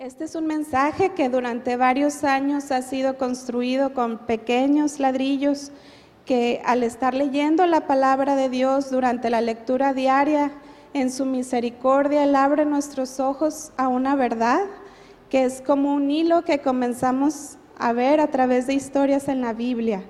[0.00, 5.72] Este es un mensaje que durante varios años ha sido construido con pequeños ladrillos
[6.24, 10.52] que al estar leyendo la palabra de Dios durante la lectura diaria,
[10.94, 14.60] en su misericordia, Él abre nuestros ojos a una verdad
[15.28, 19.52] que es como un hilo que comenzamos a ver a través de historias en la
[19.52, 20.02] Biblia.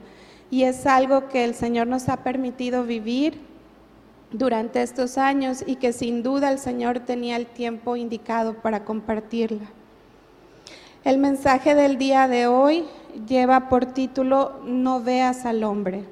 [0.52, 3.40] Y es algo que el Señor nos ha permitido vivir
[4.30, 9.79] durante estos años y que sin duda el Señor tenía el tiempo indicado para compartirla.
[11.02, 12.84] El mensaje del día de hoy
[13.26, 16.04] lleva por título No veas al hombre.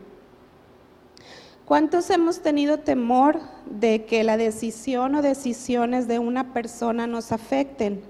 [1.67, 8.01] ¿Cuántos hemos tenido temor de que la decisión o decisiones de una persona nos afecten?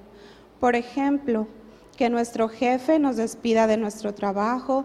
[0.60, 1.48] Por ejemplo,
[1.96, 4.84] que nuestro jefe nos despida de nuestro trabajo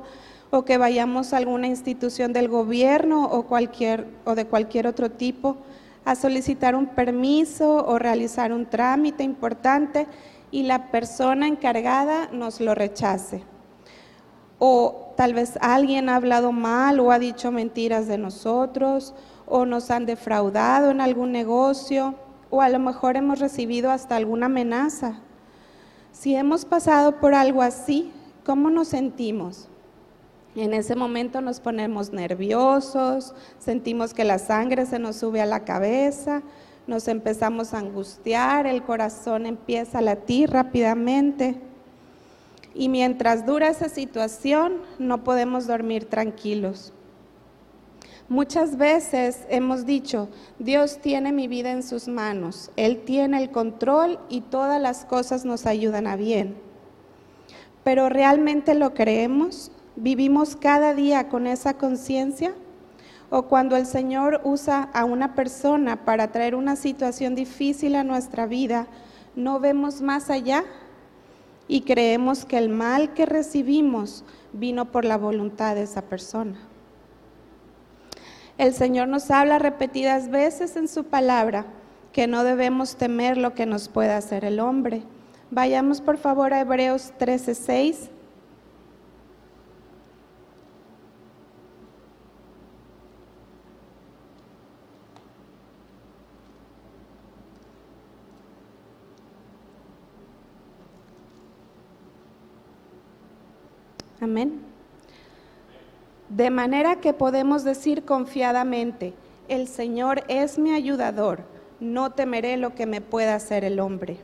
[0.49, 5.57] o que vayamos a alguna institución del gobierno o, de cualquier otro tipo
[6.05, 10.07] a solicitar un permiso o realizar un trámite importante
[10.53, 13.41] y la persona encargada nos lo rechace.
[14.59, 19.15] O tal vez alguien ha hablado mal o ha dicho mentiras de nosotros,
[19.47, 22.13] o nos han defraudado en algún negocio,
[22.51, 25.15] o a lo mejor hemos recibido hasta alguna amenaza.
[26.11, 28.11] Si hemos pasado por algo así,
[28.45, 29.69] ¿cómo nos sentimos?
[30.55, 35.65] En ese momento nos ponemos nerviosos, sentimos que la sangre se nos sube a la
[35.65, 36.43] cabeza,
[36.87, 41.55] nos empezamos a angustiar, el corazón empieza a latir rápidamente.
[42.75, 46.91] Y mientras dura esa situación, no podemos dormir tranquilos.
[48.29, 54.17] Muchas veces hemos dicho, Dios tiene mi vida en sus manos, Él tiene el control
[54.29, 56.55] y todas las cosas nos ayudan a bien.
[57.83, 59.71] Pero ¿realmente lo creemos?
[59.95, 62.55] ¿Vivimos cada día con esa conciencia?
[63.35, 68.45] O cuando el Señor usa a una persona para traer una situación difícil a nuestra
[68.45, 68.85] vida,
[69.35, 70.63] no vemos más allá
[71.67, 76.59] y creemos que el mal que recibimos vino por la voluntad de esa persona.
[78.59, 81.65] El Señor nos habla repetidas veces en su palabra
[82.11, 85.01] que no debemos temer lo que nos pueda hacer el hombre.
[85.49, 88.12] Vayamos por favor a Hebreos 13:6.
[104.23, 104.61] Amén.
[106.29, 109.13] De manera que podemos decir confiadamente,
[109.49, 111.43] el Señor es mi ayudador,
[111.81, 114.19] no temeré lo que me pueda hacer el hombre.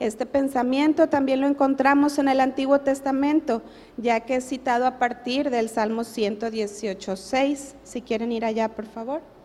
[0.00, 3.62] Este pensamiento también lo encontramos en el Antiguo Testamento,
[3.96, 7.76] ya que es citado a partir del Salmo 118, 6.
[7.84, 9.35] Si quieren ir allá, por favor.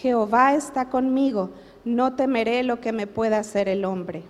[0.00, 1.50] Jehová está conmigo,
[1.84, 4.22] no temeré lo que me pueda hacer el hombre.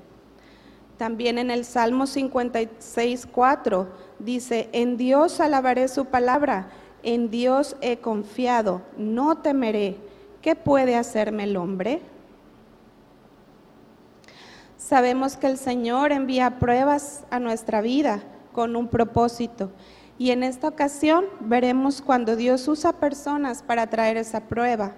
[0.96, 3.86] También en el Salmo 56, 4
[4.18, 6.70] dice, en Dios alabaré su palabra,
[7.02, 9.96] en Dios he confiado, no temeré.
[10.40, 12.00] ¿Qué puede hacerme el hombre?
[14.78, 19.70] Sabemos que el Señor envía pruebas a nuestra vida con un propósito.
[20.16, 24.94] Y en esta ocasión veremos cuando Dios usa personas para traer esa prueba.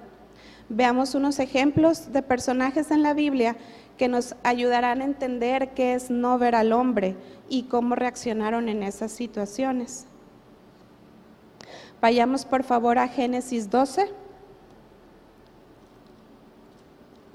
[0.73, 3.57] Veamos unos ejemplos de personajes en la Biblia
[3.99, 7.17] que nos ayudarán a entender qué es no ver al hombre
[7.49, 10.07] y cómo reaccionaron en esas situaciones.
[12.01, 14.13] Vayamos por favor a Génesis 12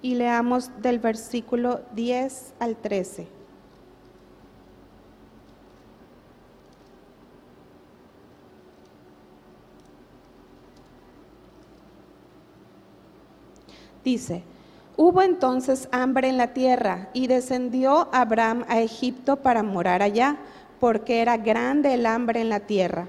[0.02, 3.35] y leamos del versículo 10 al 13.
[14.06, 14.44] Dice,
[14.98, 20.38] hubo entonces hambre en la tierra y descendió Abraham a Egipto para morar allá,
[20.80, 23.08] porque era grande el hambre en la tierra.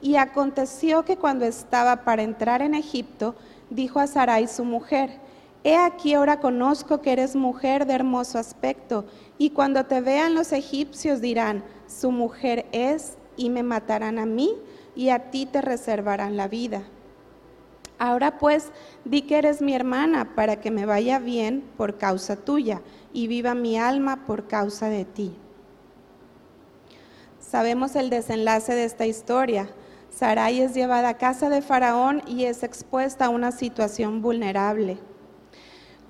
[0.00, 3.34] Y aconteció que cuando estaba para entrar en Egipto,
[3.68, 5.20] dijo a Sarai su mujer,
[5.62, 9.04] He aquí ahora conozco que eres mujer de hermoso aspecto,
[9.36, 14.54] y cuando te vean los egipcios dirán, su mujer es, y me matarán a mí,
[14.96, 16.82] y a ti te reservarán la vida.
[18.00, 18.72] Ahora pues,
[19.04, 22.80] di que eres mi hermana para que me vaya bien por causa tuya
[23.12, 25.36] y viva mi alma por causa de ti.
[27.38, 29.68] Sabemos el desenlace de esta historia.
[30.08, 34.96] Sarai es llevada a casa de Faraón y es expuesta a una situación vulnerable.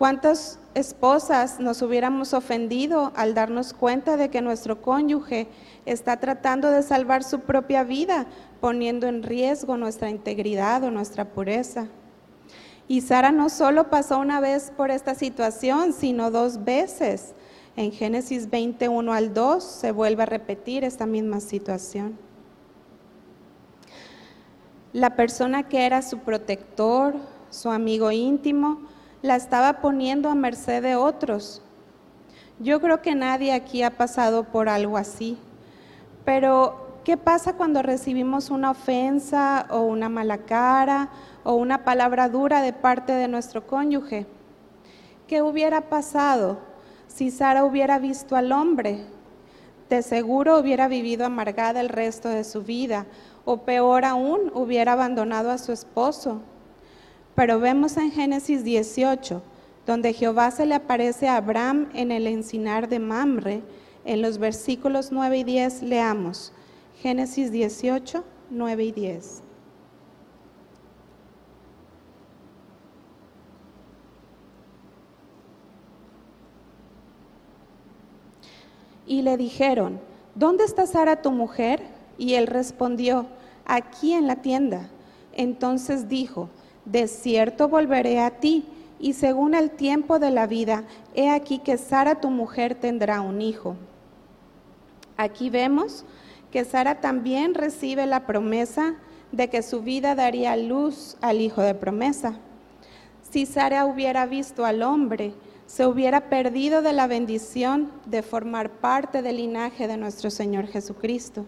[0.00, 5.46] ¿Cuántas esposas nos hubiéramos ofendido al darnos cuenta de que nuestro cónyuge
[5.84, 8.24] está tratando de salvar su propia vida,
[8.62, 11.88] poniendo en riesgo nuestra integridad o nuestra pureza?
[12.88, 17.34] Y Sara no solo pasó una vez por esta situación, sino dos veces.
[17.76, 22.16] En Génesis 21 al 2 se vuelve a repetir esta misma situación.
[24.94, 27.16] La persona que era su protector,
[27.50, 28.88] su amigo íntimo,
[29.22, 31.62] la estaba poniendo a merced de otros.
[32.58, 35.38] Yo creo que nadie aquí ha pasado por algo así.
[36.24, 41.08] Pero, ¿qué pasa cuando recibimos una ofensa o una mala cara
[41.44, 44.26] o una palabra dura de parte de nuestro cónyuge?
[45.26, 46.58] ¿Qué hubiera pasado
[47.06, 49.04] si Sara hubiera visto al hombre?
[49.88, 53.06] De seguro hubiera vivido amargada el resto de su vida
[53.44, 56.42] o peor aún, hubiera abandonado a su esposo.
[57.34, 59.42] Pero vemos en Génesis 18,
[59.86, 63.62] donde Jehová se le aparece a Abraham en el encinar de Mamre,
[64.04, 66.52] en los versículos 9 y 10 leamos.
[67.00, 69.42] Génesis 18, 9 y 10.
[79.06, 79.98] Y le dijeron,
[80.34, 81.82] ¿dónde está Sara tu mujer?
[82.16, 83.26] Y él respondió,
[83.64, 84.88] aquí en la tienda.
[85.32, 86.48] Entonces dijo,
[86.84, 88.64] de cierto volveré a ti,
[88.98, 90.84] y según el tiempo de la vida,
[91.14, 93.76] he aquí que Sara tu mujer tendrá un hijo.
[95.16, 96.04] Aquí vemos
[96.50, 98.96] que Sara también recibe la promesa
[99.32, 102.34] de que su vida daría luz al hijo de promesa.
[103.30, 105.32] Si Sara hubiera visto al hombre,
[105.66, 111.46] se hubiera perdido de la bendición de formar parte del linaje de nuestro Señor Jesucristo.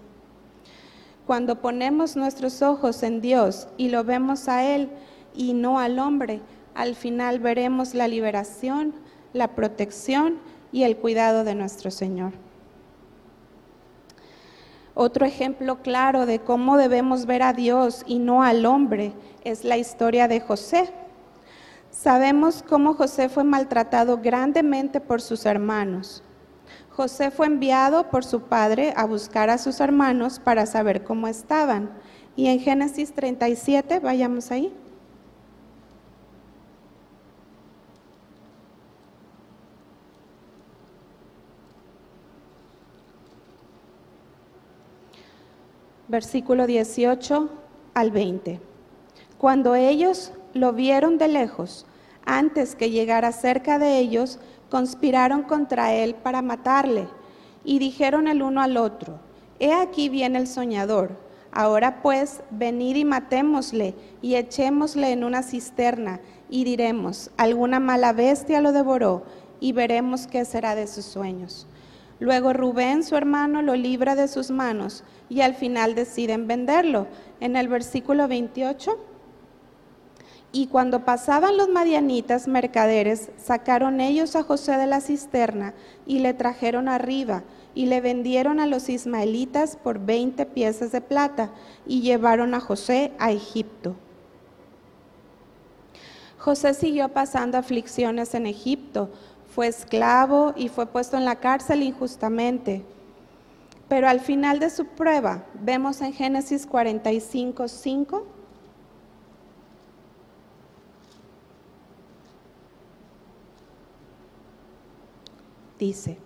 [1.27, 4.91] Cuando ponemos nuestros ojos en Dios y lo vemos a Él,
[5.35, 6.41] y no al hombre.
[6.75, 8.95] Al final veremos la liberación,
[9.33, 10.39] la protección
[10.73, 12.33] y el cuidado de nuestro Señor.
[14.95, 19.13] Otro ejemplo claro de cómo debemos ver a Dios y no al hombre
[19.43, 20.91] es la historia de José.
[21.91, 26.23] Sabemos cómo José fue maltratado grandemente por sus hermanos.
[26.91, 31.91] José fue enviado por su padre a buscar a sus hermanos para saber cómo estaban.
[32.37, 34.75] Y en Génesis 37, vayamos ahí.
[46.13, 47.49] Versículo 18
[47.95, 48.61] al 20.
[49.39, 51.87] Cuando ellos lo vieron de lejos,
[52.27, 54.39] antes que llegara cerca de ellos,
[54.69, 57.09] conspiraron contra él para matarle
[57.65, 59.21] y dijeron el uno al otro,
[59.59, 61.17] He aquí viene el soñador,
[61.51, 66.21] ahora pues venid y matémosle y echémosle en una cisterna
[66.51, 69.23] y diremos, alguna mala bestia lo devoró
[69.61, 71.67] y veremos qué será de sus sueños.
[72.23, 77.09] Luego Rubén, su hermano, lo libra de sus manos y al final deciden venderlo.
[77.41, 78.97] En el versículo 28.
[80.53, 85.75] Y cuando pasaban los madianitas mercaderes, sacaron ellos a José de la cisterna
[86.07, 87.43] y le trajeron arriba
[87.75, 91.51] y le vendieron a los ismaelitas por 20 piezas de plata
[91.89, 93.97] y llevaron a José a Egipto.
[96.39, 99.11] José siguió pasando aflicciones en Egipto
[99.55, 102.83] fue esclavo y fue puesto en la cárcel injustamente.
[103.89, 108.27] Pero al final de su prueba, vemos en Génesis 45, 5,
[115.79, 116.17] dice,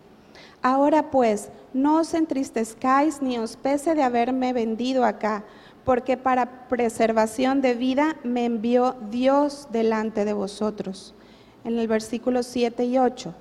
[0.63, 5.45] ahora pues, no os entristezcáis ni os pese de haberme vendido acá,
[5.85, 11.16] porque para preservación de vida me envió Dios delante de vosotros
[11.67, 13.35] en el versículo 7 y 8.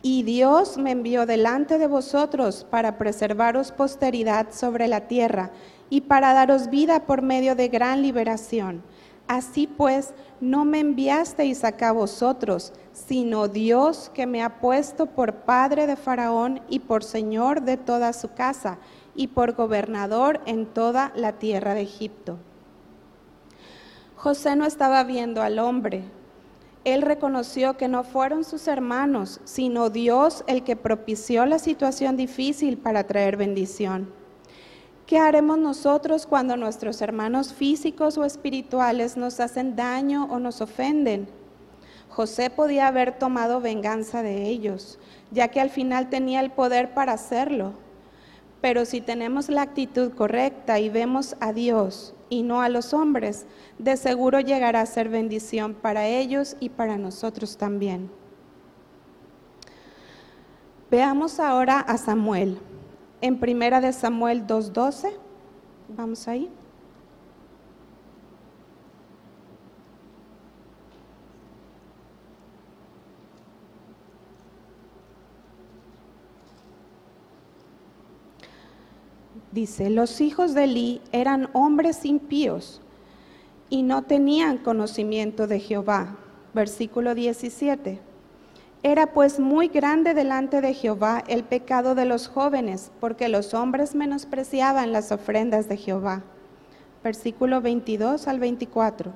[0.00, 5.50] Y Dios me envió delante de vosotros para preservaros posteridad sobre la tierra
[5.90, 8.82] y para daros vida por medio de gran liberación.
[9.26, 15.86] Así pues, no me enviasteis acá vosotros, sino Dios que me ha puesto por padre
[15.86, 18.78] de Faraón y por señor de toda su casa
[19.14, 22.38] y por gobernador en toda la tierra de Egipto.
[24.16, 26.04] José no estaba viendo al hombre,
[26.92, 32.78] él reconoció que no fueron sus hermanos, sino Dios el que propició la situación difícil
[32.78, 34.12] para traer bendición.
[35.06, 41.28] ¿Qué haremos nosotros cuando nuestros hermanos físicos o espirituales nos hacen daño o nos ofenden?
[42.10, 44.98] José podía haber tomado venganza de ellos,
[45.30, 47.72] ya que al final tenía el poder para hacerlo.
[48.60, 53.46] Pero si tenemos la actitud correcta y vemos a Dios y no a los hombres,
[53.78, 58.10] de seguro llegará a ser bendición para ellos y para nosotros también.
[60.90, 62.58] Veamos ahora a Samuel.
[63.20, 65.12] En primera de Samuel 2:12,
[65.88, 66.50] vamos ahí.
[79.52, 82.82] Dice, los hijos de Eli eran hombres impíos
[83.70, 86.16] y no tenían conocimiento de Jehová.
[86.52, 87.98] Versículo 17.
[88.82, 93.94] Era pues muy grande delante de Jehová el pecado de los jóvenes, porque los hombres
[93.94, 96.22] menospreciaban las ofrendas de Jehová.
[97.02, 99.12] Versículo 22 al 24.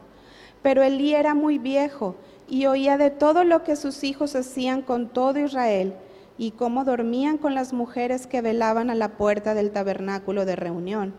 [0.63, 2.17] Pero Elí era muy viejo
[2.49, 5.95] y oía de todo lo que sus hijos hacían con todo Israel
[6.39, 11.15] y cómo dormían con las mujeres que velaban a la puerta del tabernáculo de reunión.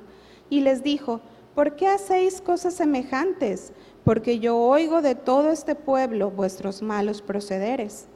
[0.49, 1.21] Y les dijo,
[1.55, 3.73] ¿por qué hacéis cosas semejantes?
[4.03, 8.07] Porque yo oigo de todo este pueblo vuestros malos procederes.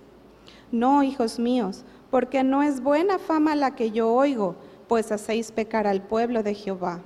[0.71, 4.55] No, hijos míos, porque no es buena fama la que yo oigo,
[4.87, 7.01] pues hacéis pecar al pueblo de Jehová.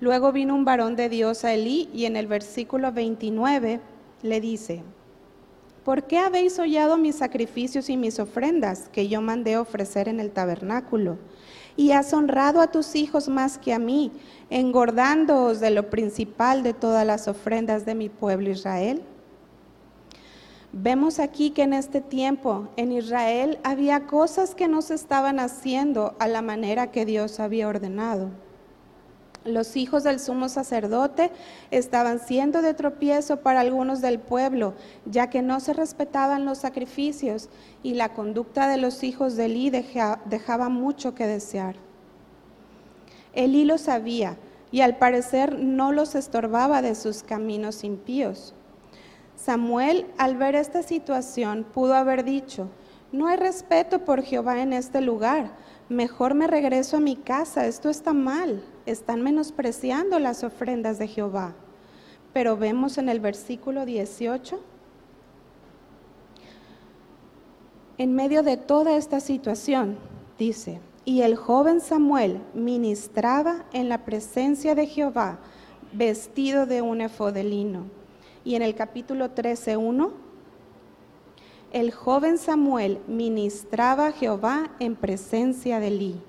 [0.00, 3.80] Luego vino un varón de Dios a Elí y en el versículo 29
[4.22, 4.82] le dice,
[5.86, 10.32] ¿por qué habéis hollado mis sacrificios y mis ofrendas que yo mandé ofrecer en el
[10.32, 11.16] tabernáculo?
[11.76, 14.10] Y has honrado a tus hijos más que a mí,
[14.50, 19.04] engordándoos de lo principal de todas las ofrendas de mi pueblo Israel.
[20.72, 26.16] Vemos aquí que en este tiempo en Israel había cosas que no se estaban haciendo
[26.18, 28.30] a la manera que Dios había ordenado.
[29.46, 31.30] Los hijos del sumo sacerdote
[31.70, 34.74] estaban siendo de tropiezo para algunos del pueblo,
[35.04, 37.48] ya que no se respetaban los sacrificios
[37.84, 41.76] y la conducta de los hijos de Elí dejaba mucho que desear.
[43.34, 44.36] Elí lo sabía
[44.72, 48.52] y al parecer no los estorbaba de sus caminos impíos.
[49.36, 52.68] Samuel, al ver esta situación, pudo haber dicho,
[53.12, 55.52] no hay respeto por Jehová en este lugar,
[55.88, 61.54] mejor me regreso a mi casa, esto está mal están menospreciando las ofrendas de Jehová.
[62.32, 64.60] Pero vemos en el versículo 18,
[67.98, 69.98] en medio de toda esta situación,
[70.38, 75.38] dice, y el joven Samuel ministraba en la presencia de Jehová
[75.92, 77.84] vestido de un efod lino.
[78.44, 80.10] Y en el capítulo 13.1,
[81.72, 86.20] el joven Samuel ministraba a Jehová en presencia de Elí.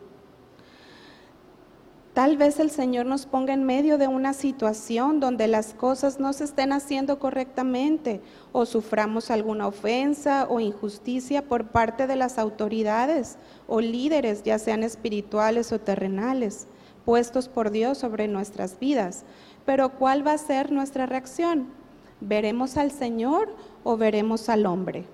[2.17, 6.33] Tal vez el Señor nos ponga en medio de una situación donde las cosas no
[6.33, 8.21] se estén haciendo correctamente
[8.53, 14.81] o suframos alguna ofensa o injusticia por parte de las autoridades o líderes, ya sean
[14.81, 16.65] espirituales o terrenales,
[17.05, 19.23] puestos por Dios sobre nuestras vidas.
[19.63, 21.67] Pero ¿cuál va a ser nuestra reacción?
[22.19, 25.05] ¿Veremos al Señor o veremos al hombre?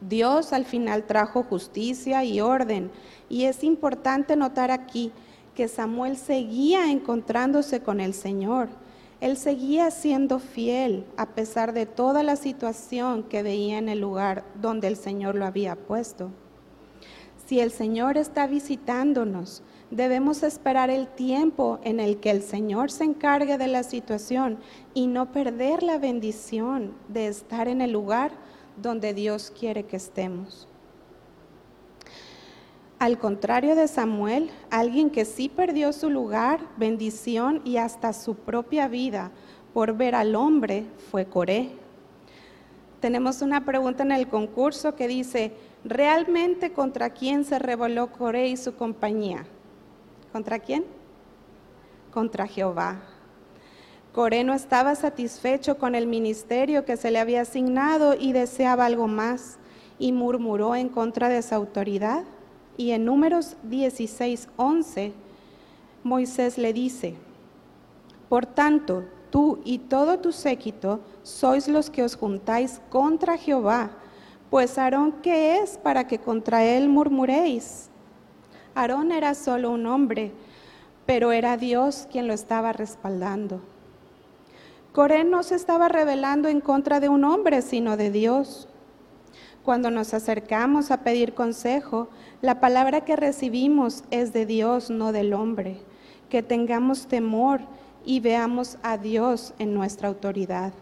[0.00, 2.92] Dios al final trajo justicia y orden
[3.28, 5.10] y es importante notar aquí
[5.58, 8.68] que Samuel seguía encontrándose con el Señor.
[9.20, 14.44] Él seguía siendo fiel a pesar de toda la situación que veía en el lugar
[14.62, 16.30] donde el Señor lo había puesto.
[17.44, 23.02] Si el Señor está visitándonos, debemos esperar el tiempo en el que el Señor se
[23.02, 24.60] encargue de la situación
[24.94, 28.30] y no perder la bendición de estar en el lugar
[28.80, 30.68] donde Dios quiere que estemos.
[32.98, 38.88] Al contrario de Samuel, alguien que sí perdió su lugar, bendición y hasta su propia
[38.88, 39.30] vida
[39.72, 41.70] por ver al hombre fue Coré.
[43.00, 45.52] Tenemos una pregunta en el concurso que dice,
[45.84, 49.46] ¿realmente contra quién se revoló Coré y su compañía?
[50.32, 50.84] ¿Contra quién?
[52.12, 53.00] Contra Jehová.
[54.12, 59.06] Coré no estaba satisfecho con el ministerio que se le había asignado y deseaba algo
[59.06, 59.58] más
[60.00, 62.24] y murmuró en contra de esa autoridad.
[62.78, 65.12] Y en números 16, 11,
[66.04, 67.16] Moisés le dice,
[68.28, 73.90] por tanto, tú y todo tu séquito sois los que os juntáis contra Jehová,
[74.48, 77.90] pues Aarón, ¿qué es para que contra él murmuréis?
[78.76, 80.30] Aarón era solo un hombre,
[81.04, 83.60] pero era Dios quien lo estaba respaldando.
[84.92, 88.68] Coré no se estaba rebelando en contra de un hombre, sino de Dios.
[89.68, 92.08] Cuando nos acercamos a pedir consejo,
[92.40, 95.82] la palabra que recibimos es de Dios, no del hombre.
[96.30, 97.60] Que tengamos temor
[98.02, 100.72] y veamos a Dios en nuestra autoridad.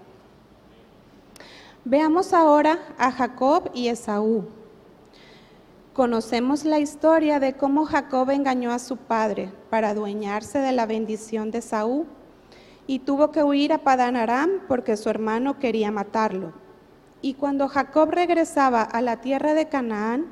[1.85, 4.45] Veamos ahora a Jacob y Esaú.
[5.93, 11.50] Conocemos la historia de cómo Jacob engañó a su padre para adueñarse de la bendición
[11.50, 12.07] de Saúl
[12.87, 16.66] y tuvo que huir a Padán Aram porque su hermano quería matarlo.
[17.23, 20.27] Y cuando Jacob regresaba a la tierra de Canaán,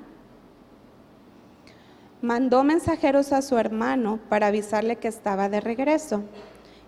[2.21, 6.23] mandó mensajeros a su hermano para avisarle que estaba de regreso.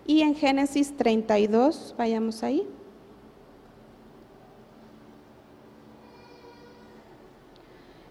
[0.05, 2.67] Y en Génesis 32, vayamos ahí.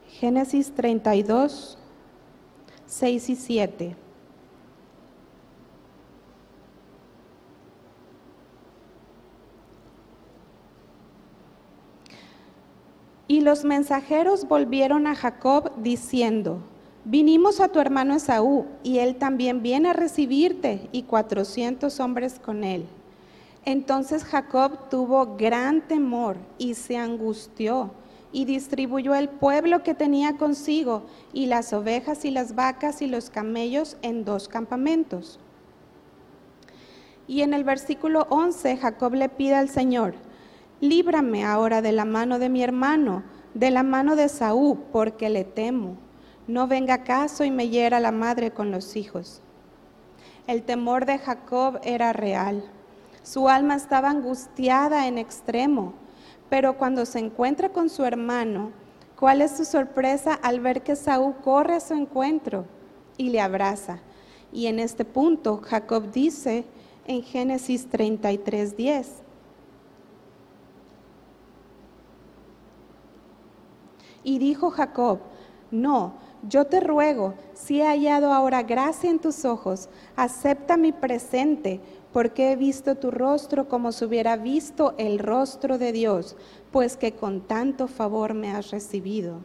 [0.09, 1.79] Génesis 32,
[2.87, 4.06] 6 y 7.
[13.37, 16.61] Y los mensajeros volvieron a Jacob diciendo,
[17.05, 22.65] vinimos a tu hermano Esaú, y él también viene a recibirte, y cuatrocientos hombres con
[22.65, 22.87] él.
[23.67, 27.91] Entonces Jacob tuvo gran temor y se angustió,
[28.33, 31.03] y distribuyó el pueblo que tenía consigo,
[31.35, 35.39] y las ovejas y las vacas y los camellos en dos campamentos.
[37.29, 40.15] Y en el versículo 11 Jacob le pide al Señor,
[40.81, 43.23] líbrame ahora de la mano de mi hermano,
[43.55, 45.97] de la mano de Saúl, porque le temo.
[46.47, 49.41] No venga caso y me hiera la madre con los hijos.
[50.47, 52.63] El temor de Jacob era real.
[53.23, 55.95] Su alma estaba angustiada en extremo,
[56.49, 58.71] pero cuando se encuentra con su hermano,
[59.19, 62.67] ¿cuál es su sorpresa al ver que Saúl corre a su encuentro
[63.17, 63.99] y le abraza?
[64.53, 66.65] Y en este punto Jacob dice
[67.07, 69.07] en Génesis 33:10,
[74.27, 75.21] Y dijo Jacob,
[75.71, 76.15] no,
[76.49, 81.81] yo te ruego, si he hallado ahora gracia en tus ojos, acepta mi presente,
[82.13, 86.35] porque he visto tu rostro como si hubiera visto el rostro de Dios,
[86.73, 89.43] pues que con tanto favor me has recibido.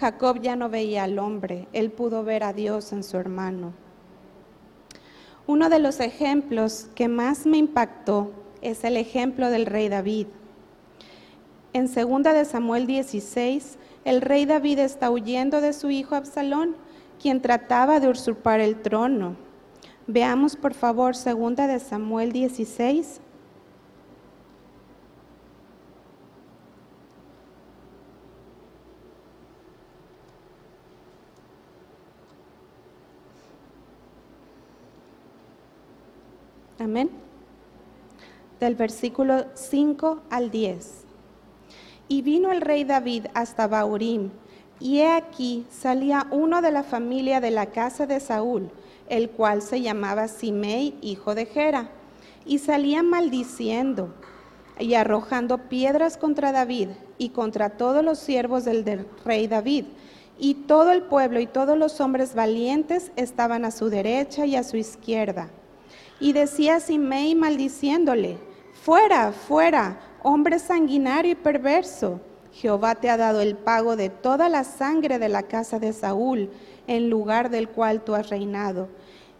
[0.00, 3.74] Jacob ya no veía al hombre, él pudo ver a Dios en su hermano.
[5.46, 10.26] Uno de los ejemplos que más me impactó es el ejemplo del rey David.
[11.72, 16.76] En 2 de Samuel 16, el rey David está huyendo de su hijo Absalón,
[17.20, 19.36] quien trataba de usurpar el trono.
[20.06, 23.20] Veamos por favor 2 de Samuel 16.
[36.78, 37.08] Amén.
[38.60, 41.03] Del versículo 5 al 10.
[42.08, 44.30] Y vino el rey David hasta Baurim,
[44.80, 48.70] y he aquí salía uno de la familia de la casa de Saúl,
[49.08, 51.90] el cual se llamaba Simei, hijo de Gera,
[52.44, 54.14] y salía maldiciendo
[54.78, 59.84] y arrojando piedras contra David y contra todos los siervos del, rey David.
[60.38, 64.64] Y todo el pueblo y todos los hombres valientes estaban a su derecha y a
[64.64, 65.48] su izquierda.
[66.18, 68.38] Y decía Simei maldiciéndole,
[68.72, 72.18] fuera, fuera, hombre sanguinario y perverso,
[72.50, 76.48] Jehová te ha dado el pago de toda la sangre de la casa de Saúl,
[76.86, 78.88] en lugar del cual tú has reinado.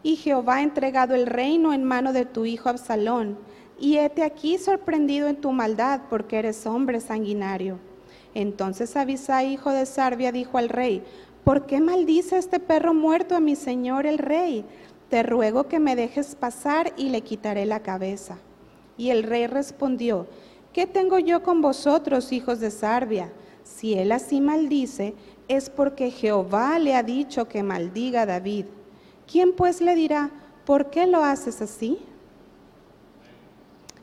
[0.03, 3.38] Y Jehová ha entregado el reino en mano de tu hijo Absalón,
[3.81, 7.79] y hete aquí sorprendido en tu maldad, porque eres hombre sanguinario.
[8.35, 11.03] Entonces Abisai, hijo de Sarbia, dijo al rey,
[11.44, 14.66] ¿por qué maldice este perro muerto a mi señor el rey?
[15.09, 18.37] Te ruego que me dejes pasar y le quitaré la cabeza.
[18.99, 20.27] Y el rey respondió,
[20.74, 23.32] ¿Qué tengo yo con vosotros, hijos de Sarbia?
[23.62, 25.14] Si él así maldice,
[25.46, 28.66] es porque Jehová le ha dicho que maldiga a David.
[29.30, 30.30] ¿Quién pues le dirá,
[30.66, 32.00] ¿por qué lo haces así?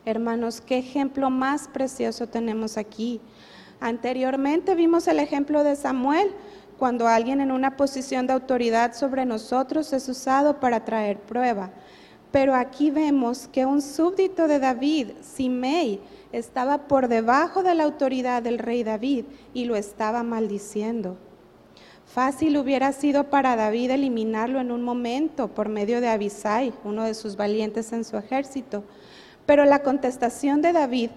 [0.06, 3.20] Hermanos, qué ejemplo más precioso tenemos aquí.
[3.78, 6.32] Anteriormente vimos el ejemplo de Samuel,
[6.78, 11.70] cuando alguien en una posición de autoridad sobre nosotros es usado para traer prueba.
[12.32, 16.00] Pero aquí vemos que un súbdito de David, Simei,
[16.32, 21.18] estaba por debajo de la autoridad del rey David y lo estaba maldiciendo.
[22.06, 27.14] Fácil hubiera sido para David eliminarlo en un momento por medio de Abisai, uno de
[27.14, 28.82] sus valientes en su ejército.
[29.46, 31.10] Pero la contestación de David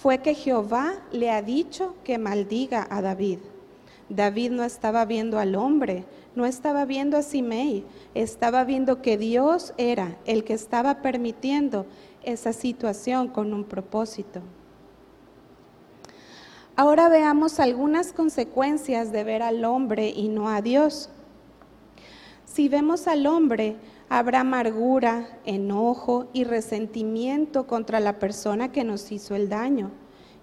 [0.00, 3.38] fue que Jehová le ha dicho que maldiga a David.
[4.08, 9.74] David no estaba viendo al hombre, no estaba viendo a Simei, estaba viendo que Dios
[9.76, 11.86] era el que estaba permitiendo
[12.22, 14.40] esa situación con un propósito.
[16.74, 21.10] Ahora veamos algunas consecuencias de ver al hombre y no a Dios.
[22.46, 23.76] Si vemos al hombre,
[24.08, 29.90] habrá amargura, enojo y resentimiento contra la persona que nos hizo el daño.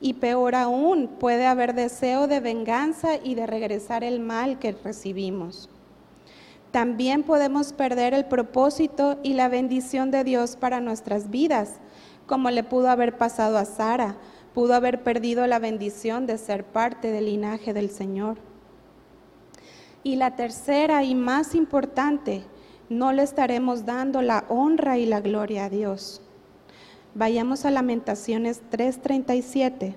[0.02, 5.70] Y peor aún, puede haber deseo de venganza y de regresar el mal que recibimos.
[6.72, 11.80] También podemos perder el propósito y la bendición de Dios para nuestras vidas,
[12.28, 14.18] como le pudo haber pasado a Sara,
[14.54, 18.38] pudo haber perdido la bendición de ser parte del linaje del Señor.
[20.04, 22.44] Y la tercera y más importante,
[22.90, 26.22] no le estaremos dando la honra y la gloria a Dios.
[27.16, 29.96] Vayamos a Lamentaciones 3:37.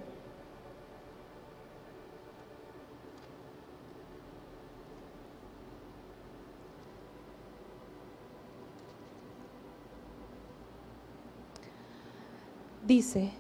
[12.92, 13.31] Dice,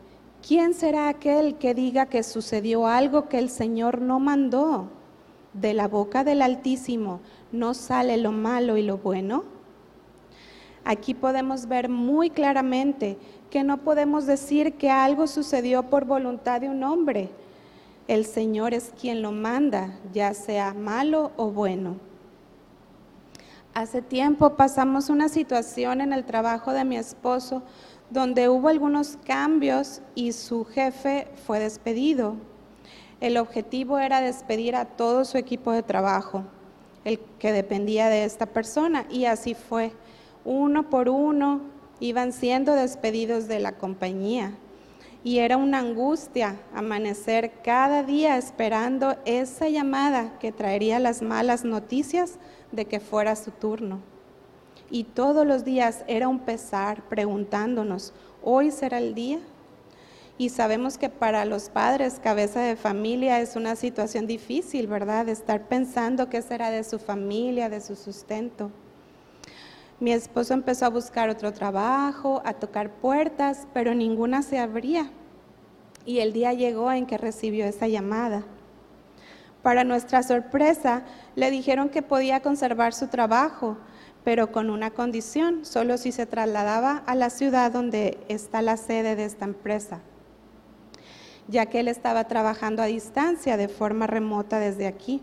[0.48, 4.88] ¿quién será aquel que diga que sucedió algo que el Señor no mandó?
[5.52, 7.20] De la boca del Altísimo
[7.52, 9.44] no sale lo malo y lo bueno.
[10.86, 13.18] Aquí podemos ver muy claramente
[13.50, 17.28] que no podemos decir que algo sucedió por voluntad de un hombre.
[18.08, 21.96] El Señor es quien lo manda, ya sea malo o bueno.
[23.74, 27.62] Hace tiempo pasamos una situación en el trabajo de mi esposo
[28.12, 32.36] donde hubo algunos cambios y su jefe fue despedido.
[33.20, 36.44] El objetivo era despedir a todo su equipo de trabajo,
[37.06, 39.92] el que dependía de esta persona, y así fue.
[40.44, 41.62] Uno por uno
[42.00, 44.52] iban siendo despedidos de la compañía.
[45.24, 52.38] Y era una angustia amanecer cada día esperando esa llamada que traería las malas noticias
[52.72, 54.11] de que fuera su turno.
[54.90, 59.38] Y todos los días era un pesar preguntándonos, ¿hoy será el día?
[60.38, 65.28] Y sabemos que para los padres, cabeza de familia, es una situación difícil, ¿verdad?
[65.28, 68.70] Estar pensando qué será de su familia, de su sustento.
[70.00, 75.10] Mi esposo empezó a buscar otro trabajo, a tocar puertas, pero ninguna se abría.
[76.04, 78.42] Y el día llegó en que recibió esa llamada.
[79.62, 81.04] Para nuestra sorpresa,
[81.36, 83.76] le dijeron que podía conservar su trabajo,
[84.24, 89.16] pero con una condición, solo si se trasladaba a la ciudad donde está la sede
[89.16, 90.00] de esta empresa,
[91.48, 95.20] ya que él estaba trabajando a distancia de forma remota desde aquí.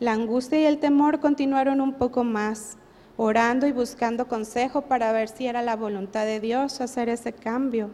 [0.00, 2.76] La angustia y el temor continuaron un poco más,
[3.16, 7.90] orando y buscando consejo para ver si era la voluntad de Dios hacer ese cambio.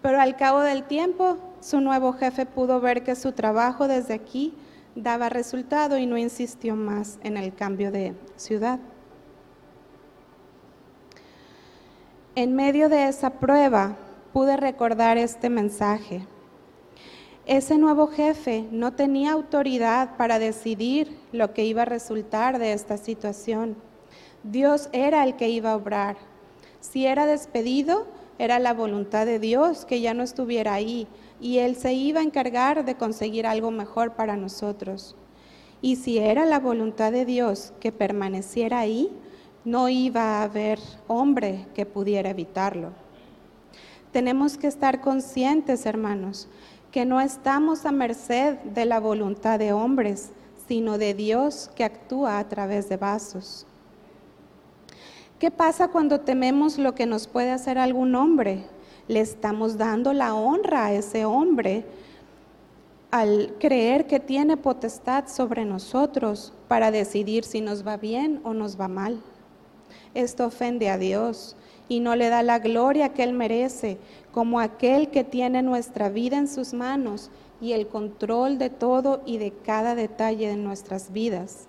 [0.00, 4.54] Pero al cabo del tiempo, su nuevo jefe pudo ver que su trabajo desde aquí
[4.94, 8.78] daba resultado y no insistió más en el cambio de ciudad.
[12.36, 13.96] En medio de esa prueba
[14.32, 16.26] pude recordar este mensaje.
[17.46, 22.96] Ese nuevo jefe no tenía autoridad para decidir lo que iba a resultar de esta
[22.96, 23.76] situación.
[24.42, 26.16] Dios era el que iba a obrar.
[26.80, 28.08] Si era despedido,
[28.40, 31.06] era la voluntad de Dios que ya no estuviera ahí
[31.40, 35.14] y Él se iba a encargar de conseguir algo mejor para nosotros.
[35.80, 39.12] Y si era la voluntad de Dios que permaneciera ahí,
[39.64, 42.90] no iba a haber hombre que pudiera evitarlo.
[44.12, 46.48] Tenemos que estar conscientes, hermanos,
[46.92, 50.30] que no estamos a merced de la voluntad de hombres,
[50.68, 53.66] sino de Dios que actúa a través de vasos.
[55.38, 58.64] ¿Qué pasa cuando tememos lo que nos puede hacer algún hombre?
[59.08, 61.84] Le estamos dando la honra a ese hombre
[63.10, 68.80] al creer que tiene potestad sobre nosotros para decidir si nos va bien o nos
[68.80, 69.20] va mal.
[70.14, 71.56] Esto ofende a Dios
[71.88, 73.98] y no le da la gloria que Él merece,
[74.32, 79.38] como aquel que tiene nuestra vida en sus manos y el control de todo y
[79.38, 81.66] de cada detalle de nuestras vidas.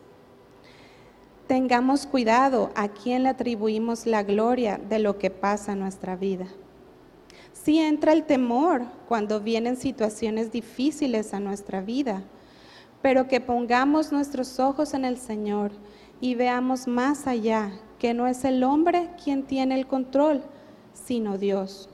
[1.47, 6.47] Tengamos cuidado a quién le atribuimos la gloria de lo que pasa en nuestra vida.
[7.53, 12.23] Sí entra el temor cuando vienen situaciones difíciles a nuestra vida,
[13.01, 15.71] pero que pongamos nuestros ojos en el Señor
[16.19, 20.41] y veamos más allá que no es el hombre quien tiene el control,
[20.93, 21.89] sino Dios.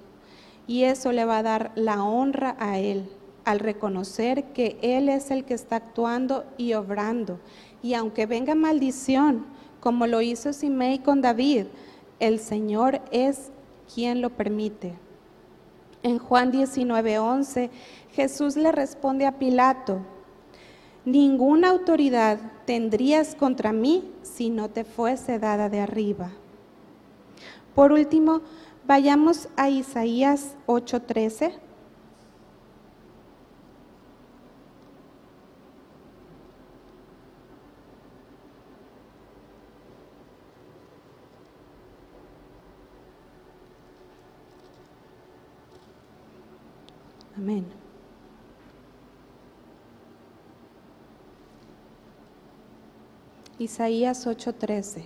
[0.68, 3.10] Y eso le va a dar la honra a Él
[3.46, 7.40] al reconocer que Él es el que está actuando y obrando.
[7.82, 9.46] Y aunque venga maldición,
[9.80, 11.66] como lo hizo Simei con David,
[12.20, 13.52] el Señor es
[13.94, 14.94] quien lo permite.
[16.04, 17.70] En Juan 19:11,
[18.12, 20.00] Jesús le responde a Pilato,
[21.06, 26.32] ninguna autoridad tendrías contra mí si no te fuese dada de arriba.
[27.76, 28.42] Por último,
[28.86, 31.54] vayamos a Isaías 8:13.
[47.38, 47.66] Amén.
[53.62, 55.04] Isaías 8:13.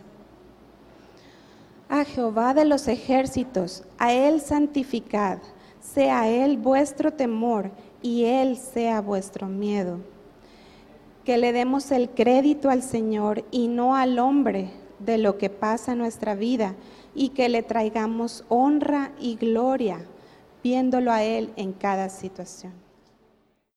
[1.89, 5.39] A Jehová de los ejércitos, a Él santificad,
[5.81, 9.99] sea Él vuestro temor y Él sea vuestro miedo.
[11.25, 15.91] Que le demos el crédito al Señor y no al hombre de lo que pasa
[15.91, 16.75] en nuestra vida
[17.13, 19.99] y que le traigamos honra y gloria
[20.63, 22.84] viéndolo a Él en cada situación.